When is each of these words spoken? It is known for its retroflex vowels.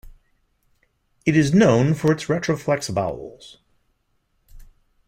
It 1.27 1.37
is 1.37 1.53
known 1.53 1.93
for 1.93 2.11
its 2.11 2.25
retroflex 2.25 2.91
vowels. 2.91 3.59